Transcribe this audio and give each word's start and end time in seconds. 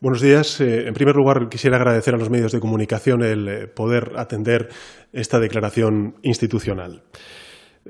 Buenos 0.00 0.20
días. 0.20 0.60
Eh, 0.60 0.86
en 0.86 0.94
primer 0.94 1.16
lugar, 1.16 1.48
quisiera 1.48 1.76
agradecer 1.76 2.14
a 2.14 2.18
los 2.18 2.30
medios 2.30 2.52
de 2.52 2.60
comunicación 2.60 3.20
el 3.24 3.48
eh, 3.48 3.66
poder 3.66 4.12
atender 4.16 4.68
esta 5.12 5.40
declaración 5.40 6.14
institucional. 6.22 7.02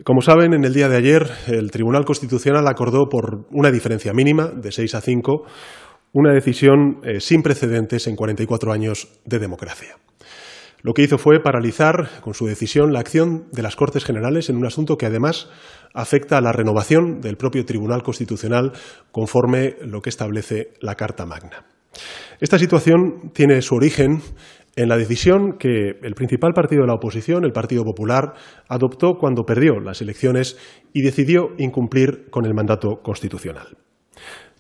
Como 0.05 0.23
saben, 0.23 0.55
en 0.55 0.65
el 0.65 0.73
día 0.73 0.89
de 0.89 0.97
ayer 0.97 1.31
el 1.49 1.71
Tribunal 1.71 2.07
Constitucional 2.07 2.67
acordó 2.67 3.11
por 3.11 3.47
una 3.51 3.71
diferencia 3.71 4.15
mínima 4.15 4.47
de 4.47 4.73
6 4.73 4.95
a 4.95 5.03
5 5.03 5.43
una 6.15 6.33
decisión 6.33 7.03
eh, 7.05 7.21
sin 7.21 7.43
precedentes 7.43 8.07
en 8.07 8.17
44 8.17 8.73
años 8.73 9.21
de 9.27 9.39
democracia. 9.39 9.99
Lo 10.81 10.95
que 10.95 11.03
hizo 11.03 11.19
fue 11.19 11.43
paralizar 11.43 12.09
con 12.23 12.33
su 12.33 12.47
decisión 12.47 12.95
la 12.95 13.01
acción 13.01 13.49
de 13.53 13.61
las 13.61 13.77
Cortes 13.77 14.07
Generales 14.07 14.49
en 14.49 14.57
un 14.57 14.65
asunto 14.65 14.97
que 14.97 15.05
además 15.05 15.51
afecta 15.93 16.39
a 16.39 16.41
la 16.41 16.53
renovación 16.53 17.21
del 17.21 17.37
propio 17.37 17.67
Tribunal 17.67 18.03
Constitucional 18.03 18.73
conforme 19.13 19.77
lo 19.83 20.01
que 20.01 20.09
establece 20.09 20.73
la 20.81 20.95
Carta 20.95 21.27
Magna. 21.27 21.67
Esta 22.41 22.59
situación 22.59 23.31
tiene 23.33 23.63
su 23.63 23.75
origen 23.75 24.21
en 24.77 24.89
la 24.89 24.97
decisión 24.97 25.59
que 25.59 25.99
el 26.03 26.15
principal 26.15 26.53
partido 26.55 26.83
de 26.83 26.87
la 26.87 26.95
oposición, 26.95 27.45
el 27.45 27.53
Partido 27.53 27.83
Popular, 27.83 28.35
adoptó 28.69 29.15
cuando 29.19 29.43
perdió 29.43 29.81
las 29.81 30.01
elecciones 30.01 30.57
y 30.93 31.03
decidió 31.03 31.49
incumplir 31.59 32.31
con 32.31 32.47
el 32.47 32.55
mandato 32.55 33.01
constitucional. 33.03 33.77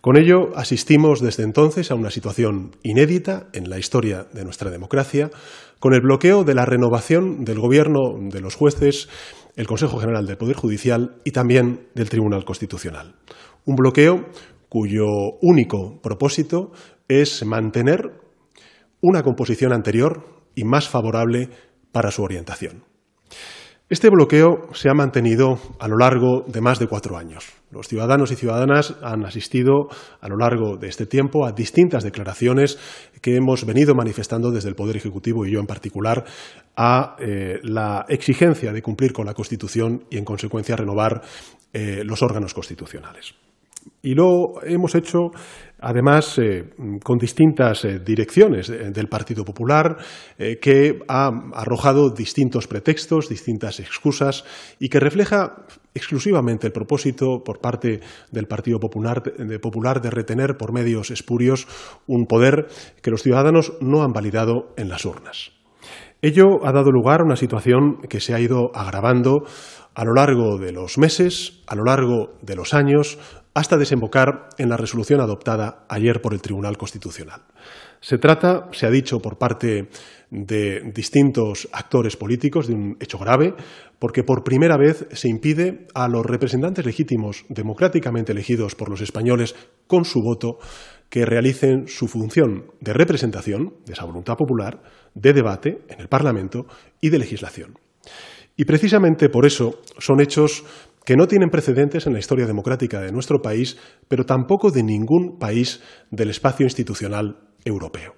Con 0.00 0.16
ello 0.16 0.56
asistimos 0.56 1.20
desde 1.20 1.42
entonces 1.42 1.90
a 1.90 1.94
una 1.94 2.10
situación 2.10 2.72
inédita 2.82 3.48
en 3.52 3.68
la 3.68 3.78
historia 3.78 4.26
de 4.32 4.44
nuestra 4.44 4.70
democracia, 4.70 5.30
con 5.80 5.94
el 5.94 6.00
bloqueo 6.00 6.44
de 6.44 6.54
la 6.54 6.64
renovación 6.64 7.44
del 7.44 7.60
Gobierno, 7.60 8.00
de 8.20 8.40
los 8.40 8.54
jueces, 8.54 9.08
el 9.56 9.66
Consejo 9.66 9.98
General 9.98 10.26
del 10.26 10.36
Poder 10.36 10.56
Judicial 10.56 11.16
y 11.24 11.32
también 11.32 11.88
del 11.94 12.10
Tribunal 12.10 12.44
Constitucional. 12.44 13.14
Un 13.64 13.76
bloqueo 13.76 14.26
cuyo 14.68 15.06
único 15.42 16.00
propósito 16.02 16.72
es 17.08 17.44
mantener 17.44 18.20
una 19.00 19.22
composición 19.22 19.72
anterior 19.72 20.24
y 20.54 20.64
más 20.64 20.88
favorable 20.88 21.50
para 21.92 22.10
su 22.10 22.22
orientación. 22.22 22.84
Este 23.90 24.10
bloqueo 24.10 24.68
se 24.74 24.90
ha 24.90 24.94
mantenido 24.94 25.58
a 25.80 25.88
lo 25.88 25.96
largo 25.96 26.44
de 26.46 26.60
más 26.60 26.78
de 26.78 26.88
cuatro 26.88 27.16
años. 27.16 27.54
Los 27.70 27.88
ciudadanos 27.88 28.30
y 28.30 28.36
ciudadanas 28.36 28.94
han 29.02 29.24
asistido 29.24 29.88
a 30.20 30.28
lo 30.28 30.36
largo 30.36 30.76
de 30.76 30.88
este 30.88 31.06
tiempo 31.06 31.46
a 31.46 31.52
distintas 31.52 32.04
declaraciones 32.04 32.78
que 33.22 33.34
hemos 33.34 33.64
venido 33.64 33.94
manifestando 33.94 34.50
desde 34.50 34.68
el 34.68 34.74
Poder 34.74 34.98
Ejecutivo 34.98 35.46
y 35.46 35.52
yo 35.52 35.60
en 35.60 35.66
particular 35.66 36.24
a 36.76 37.16
eh, 37.18 37.60
la 37.62 38.04
exigencia 38.10 38.74
de 38.74 38.82
cumplir 38.82 39.14
con 39.14 39.24
la 39.24 39.32
Constitución 39.32 40.04
y, 40.10 40.18
en 40.18 40.24
consecuencia, 40.26 40.76
renovar 40.76 41.22
eh, 41.72 42.02
los 42.04 42.22
órganos 42.22 42.52
constitucionales. 42.52 43.34
Y 44.02 44.14
lo 44.14 44.62
hemos 44.62 44.94
hecho, 44.94 45.30
además, 45.80 46.38
eh, 46.38 46.70
con 47.02 47.18
distintas 47.18 47.84
eh, 47.84 47.98
direcciones 47.98 48.68
del 48.68 49.08
Partido 49.08 49.44
Popular, 49.44 49.96
eh, 50.38 50.58
que 50.60 51.00
ha 51.08 51.28
arrojado 51.54 52.10
distintos 52.10 52.66
pretextos, 52.66 53.28
distintas 53.28 53.80
excusas, 53.80 54.44
y 54.78 54.88
que 54.88 55.00
refleja 55.00 55.66
exclusivamente 55.94 56.66
el 56.66 56.72
propósito 56.72 57.42
por 57.44 57.60
parte 57.60 58.00
del 58.30 58.46
Partido 58.46 58.78
Popular 58.78 60.00
de 60.00 60.10
retener 60.10 60.56
por 60.56 60.72
medios 60.72 61.10
espurios 61.10 61.66
un 62.06 62.26
poder 62.26 62.68
que 63.02 63.10
los 63.10 63.22
ciudadanos 63.22 63.72
no 63.80 64.02
han 64.02 64.12
validado 64.12 64.72
en 64.76 64.88
las 64.88 65.04
urnas. 65.04 65.52
Ello 66.20 66.66
ha 66.66 66.72
dado 66.72 66.90
lugar 66.90 67.20
a 67.20 67.24
una 67.24 67.36
situación 67.36 67.98
que 68.08 68.18
se 68.18 68.34
ha 68.34 68.40
ido 68.40 68.74
agravando 68.74 69.44
a 69.94 70.04
lo 70.04 70.14
largo 70.14 70.58
de 70.58 70.72
los 70.72 70.98
meses, 70.98 71.62
a 71.68 71.76
lo 71.76 71.84
largo 71.84 72.34
de 72.42 72.56
los 72.56 72.74
años, 72.74 73.18
hasta 73.58 73.76
desembocar 73.76 74.50
en 74.56 74.68
la 74.68 74.76
resolución 74.76 75.20
adoptada 75.20 75.84
ayer 75.88 76.20
por 76.22 76.32
el 76.32 76.40
Tribunal 76.40 76.78
Constitucional. 76.78 77.42
Se 78.00 78.16
trata, 78.16 78.68
se 78.70 78.86
ha 78.86 78.90
dicho 78.90 79.18
por 79.18 79.36
parte 79.36 79.88
de 80.30 80.92
distintos 80.94 81.68
actores 81.72 82.16
políticos, 82.16 82.68
de 82.68 82.74
un 82.74 82.96
hecho 83.00 83.18
grave, 83.18 83.54
porque 83.98 84.22
por 84.22 84.44
primera 84.44 84.76
vez 84.76 85.08
se 85.10 85.28
impide 85.28 85.88
a 85.94 86.06
los 86.06 86.24
representantes 86.24 86.86
legítimos 86.86 87.46
democráticamente 87.48 88.30
elegidos 88.30 88.76
por 88.76 88.90
los 88.90 89.00
españoles 89.00 89.56
con 89.88 90.04
su 90.04 90.20
voto 90.22 90.58
que 91.08 91.26
realicen 91.26 91.88
su 91.88 92.06
función 92.06 92.70
de 92.80 92.92
representación 92.92 93.74
de 93.86 93.94
esa 93.94 94.04
voluntad 94.04 94.36
popular, 94.36 94.84
de 95.14 95.32
debate 95.32 95.82
en 95.88 96.00
el 96.00 96.06
Parlamento 96.06 96.66
y 97.00 97.08
de 97.08 97.18
legislación. 97.18 97.76
Y 98.56 98.64
precisamente 98.64 99.28
por 99.28 99.46
eso 99.46 99.80
son 99.98 100.20
hechos 100.20 100.64
que 101.04 101.16
no 101.16 101.26
tienen 101.26 101.50
precedentes 101.50 102.06
en 102.06 102.12
la 102.12 102.18
historia 102.18 102.46
democrática 102.46 103.00
de 103.00 103.12
nuestro 103.12 103.40
país, 103.40 103.76
pero 104.08 104.24
tampoco 104.24 104.70
de 104.70 104.82
ningún 104.82 105.38
país 105.38 105.80
del 106.10 106.30
espacio 106.30 106.64
institucional 106.64 107.38
europeo. 107.64 108.14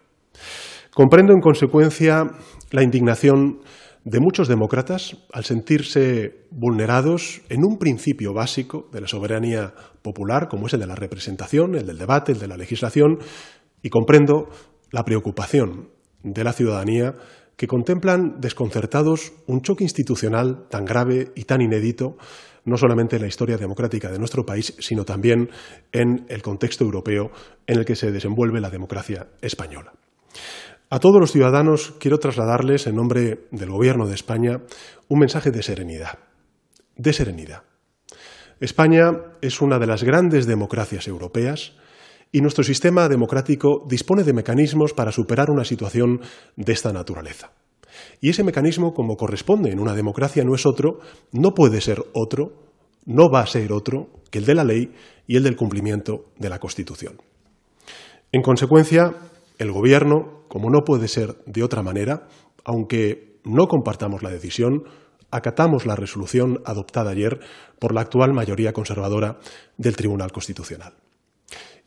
Comprendo, 0.92 1.32
en 1.32 1.41
consecuencia, 1.41 2.30
la 2.72 2.82
indignación 2.82 3.60
de 4.04 4.20
muchos 4.20 4.48
demócratas 4.48 5.16
al 5.32 5.44
sentirse 5.44 6.46
vulnerados 6.50 7.42
en 7.48 7.64
un 7.64 7.78
principio 7.78 8.32
básico 8.32 8.88
de 8.92 9.02
la 9.02 9.08
soberanía 9.08 9.74
popular, 10.02 10.48
como 10.48 10.66
es 10.66 10.74
el 10.74 10.80
de 10.80 10.86
la 10.86 10.94
representación, 10.94 11.74
el 11.74 11.86
del 11.86 11.98
debate, 11.98 12.32
el 12.32 12.38
de 12.38 12.48
la 12.48 12.56
legislación, 12.56 13.18
y 13.82 13.91
comprendo 13.91 14.48
la 14.91 15.04
preocupación 15.04 15.91
de 16.22 16.44
la 16.44 16.52
ciudadanía 16.52 17.14
que 17.56 17.66
contemplan 17.66 18.41
desconcertados 18.41 19.32
un 19.47 19.60
choque 19.60 19.84
institucional 19.84 20.66
tan 20.70 20.86
grave 20.86 21.30
y 21.34 21.44
tan 21.44 21.60
inédito 21.60 22.16
no 22.65 22.76
solamente 22.76 23.16
en 23.16 23.22
la 23.22 23.28
historia 23.28 23.56
democrática 23.56 24.10
de 24.10 24.19
nuestro 24.19 24.44
país, 24.44 24.75
sino 24.78 25.04
también 25.04 25.50
en 25.93 26.26
el 26.28 26.43
contexto 26.43 26.84
europeo 26.84 27.31
en 27.66 27.78
el 27.78 27.84
que 27.84 27.97
se 27.97 28.10
desenvuelve 28.10 28.60
la 28.60 28.71
democracia 28.71 29.28
española. 29.41 29.93
A 30.91 30.98
todos 30.98 31.21
los 31.21 31.32
ciudadanos 31.32 31.94
quiero 32.00 32.19
trasladarles, 32.19 32.87
en 32.87 32.97
nombre 32.97 33.47
del 33.53 33.71
Gobierno 33.71 34.06
de 34.06 34.15
España, 34.15 34.60
un 35.09 35.21
mensaje 35.21 35.50
de 35.50 35.62
serenidad. 35.62 36.19
De 36.97 37.12
serenidad. 37.12 37.62
España 38.59 39.12
es 39.41 39.60
una 39.60 39.78
de 39.78 39.87
las 39.87 40.03
grandes 40.03 40.47
democracias 40.47 41.06
europeas 41.06 41.75
y 42.32 42.41
nuestro 42.41 42.62
sistema 42.65 43.09
democrático 43.09 43.87
dispone 43.88 44.22
de 44.25 44.32
mecanismos 44.32 44.92
para 44.92 45.12
superar 45.12 45.50
una 45.50 45.65
situación 45.65 46.21
de 46.56 46.72
esta 46.72 46.92
naturaleza. 46.92 47.53
Y 48.21 48.31
ese 48.31 48.45
mecanismo, 48.45 48.93
como 48.93 49.17
corresponde 49.17 49.71
en 49.71 49.81
una 49.81 49.95
democracia, 49.95 50.45
no 50.45 50.55
es 50.55 50.67
otro, 50.67 51.01
no 51.33 51.53
puede 51.53 51.81
ser 51.81 52.03
otro, 52.15 52.53
no 53.06 53.31
va 53.31 53.41
a 53.41 53.47
ser 53.47 53.73
otro 53.73 54.09
que 54.31 54.39
el 54.39 54.47
de 54.47 54.55
la 54.55 54.65
ley 54.65 54.93
y 55.27 55.37
el 55.37 55.43
del 55.43 55.56
cumplimiento 55.56 56.27
de 56.39 56.49
la 56.49 56.59
Constitución. 56.59 57.21
En 58.33 58.43
consecuencia, 58.43 59.15
el 59.59 59.73
Gobierno, 59.73 60.45
como 60.49 60.71
no 60.71 60.81
puede 60.84 61.09
ser 61.09 61.37
de 61.47 61.62
otra 61.62 61.83
manera, 61.83 62.28
aunque 62.65 63.39
no 63.45 63.67
compartamos 63.67 64.22
la 64.22 64.31
decisión, 64.31 64.84
acatamos 65.31 65.87
la 65.87 65.97
resolución 65.97 66.61
adoptada 66.65 67.11
ayer 67.11 67.41
por 67.78 67.95
la 67.95 68.03
actual 68.03 68.33
mayoría 68.33 68.72
conservadora 68.72 69.39
del 69.77 69.97
Tribunal 69.97 70.33
Constitucional. 70.33 70.95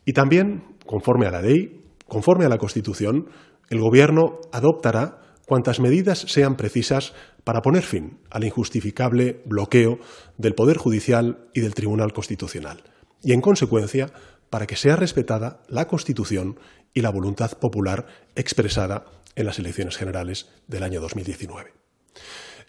Y 0.06 0.14
también, 0.14 0.64
conforme 0.86 1.28
a 1.28 1.32
la 1.32 1.42
ley, 1.42 1.82
conforme 2.08 2.46
a 2.46 2.50
la 2.50 2.58
Constitución, 2.58 3.30
el 3.70 3.80
Gobierno 3.80 4.40
adoptará 4.52 5.22
cuantas 5.46 5.80
medidas 5.80 6.20
sean 6.20 6.56
precisas 6.56 7.14
para 7.44 7.62
poner 7.62 7.84
fin 7.84 8.20
al 8.30 8.44
injustificable 8.44 9.42
bloqueo 9.46 10.00
del 10.38 10.56
Poder 10.56 10.78
Judicial 10.78 11.50
y 11.54 11.62
del 11.62 11.74
Tribunal 11.74 12.14
Constitucional, 12.14 12.84
y 13.22 13.34
en 13.34 13.42
consecuencia 13.42 14.12
para 14.50 14.68
que 14.68 14.76
sea 14.76 14.96
respetada 14.96 15.62
la 15.68 15.88
Constitución 15.88 16.60
y 16.94 17.02
la 17.02 17.10
voluntad 17.10 17.58
popular 17.58 18.06
expresada 18.36 19.06
en 19.36 19.46
las 19.46 19.60
elecciones 19.60 19.98
generales 19.98 20.50
del 20.68 20.84
año 20.84 21.02
2019. 21.02 21.74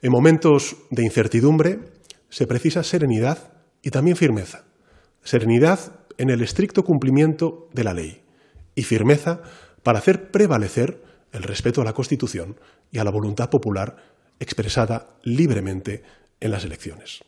En 0.02 0.10
momentos 0.10 0.76
de 0.91 1.04
incertidumbre 1.04 1.80
se 2.28 2.46
precisa 2.46 2.82
serenidad 2.82 3.52
y 3.82 3.91
también 3.91 4.16
firmeza. 4.16 4.64
Serenidad 5.22 6.00
en 6.18 6.30
el 6.30 6.42
estricto 6.42 6.84
cumplimiento 6.84 7.68
de 7.72 7.84
la 7.84 7.94
ley 7.94 8.22
y 8.74 8.82
firmeza 8.82 9.42
para 9.82 9.98
hacer 9.98 10.30
prevalecer 10.30 11.03
el 11.34 11.42
respeto 11.42 11.83
a 11.83 11.84
la 11.84 11.92
Constitución 11.92 12.57
y 12.91 12.98
a 12.98 13.04
la 13.04 13.10
voluntad 13.10 13.51
popular 13.51 13.97
expresada 14.39 15.19
libremente 15.22 16.03
en 16.41 16.51
las 16.53 16.65
elecciones. 16.65 17.22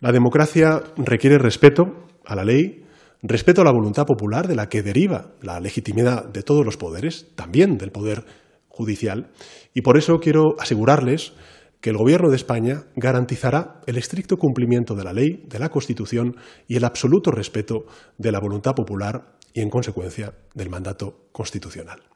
La 0.00 0.12
democracia 0.12 0.82
requiere 0.96 1.38
respeto 1.38 2.06
a 2.24 2.34
la 2.34 2.44
ley, 2.44 2.86
respeto 3.22 3.60
a 3.60 3.64
la 3.64 3.72
voluntad 3.72 4.06
popular 4.06 4.48
de 4.48 4.56
la 4.56 4.68
que 4.68 4.82
deriva 4.82 5.32
la 5.42 5.60
legitimidad 5.60 6.24
de 6.24 6.42
todos 6.42 6.64
los 6.64 6.76
poderes, 6.76 7.26
también 7.34 7.78
del 7.78 7.90
poder 7.90 8.24
judicial, 8.68 9.30
y 9.74 9.82
por 9.82 9.98
eso 9.98 10.18
quiero 10.20 10.56
asegurarles 10.58 11.34
que 11.80 11.90
el 11.90 11.96
Gobierno 11.96 12.30
de 12.30 12.36
España 12.36 12.84
garantizará 12.94 13.80
el 13.86 13.98
estricto 13.98 14.36
cumplimiento 14.36 14.94
de 14.94 15.04
la 15.04 15.12
ley, 15.12 15.44
de 15.48 15.58
la 15.58 15.68
Constitución 15.68 16.36
y 16.68 16.76
el 16.76 16.84
absoluto 16.84 17.32
respeto 17.32 17.86
de 18.18 18.30
la 18.30 18.38
voluntad 18.38 18.72
popular 18.74 19.36
y, 19.52 19.60
en 19.60 19.68
consecuencia, 19.68 20.32
del 20.54 20.70
mandato 20.70 21.26
constitucional. 21.32 22.11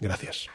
Gracias. 0.00 0.48